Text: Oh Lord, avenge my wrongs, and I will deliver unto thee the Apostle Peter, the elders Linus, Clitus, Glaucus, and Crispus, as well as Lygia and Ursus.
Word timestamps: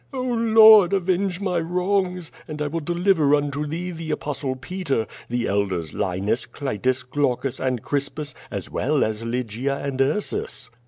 Oh 0.11 0.21
Lord, 0.31 0.93
avenge 0.93 1.39
my 1.41 1.59
wrongs, 1.59 2.31
and 2.47 2.59
I 2.59 2.65
will 2.65 2.79
deliver 2.79 3.35
unto 3.35 3.67
thee 3.67 3.91
the 3.91 4.09
Apostle 4.09 4.55
Peter, 4.55 5.05
the 5.29 5.47
elders 5.47 5.93
Linus, 5.93 6.47
Clitus, 6.47 7.03
Glaucus, 7.03 7.59
and 7.59 7.83
Crispus, 7.83 8.33
as 8.49 8.67
well 8.67 9.03
as 9.03 9.23
Lygia 9.23 9.77
and 9.77 10.01
Ursus. 10.01 10.71